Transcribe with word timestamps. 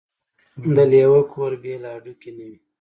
د 0.75 0.77
لېوه 0.91 1.21
کور 1.31 1.51
بې 1.61 1.73
له 1.83 1.89
هډوکو 1.95 2.29
نه 2.37 2.43
وي. 2.49 2.57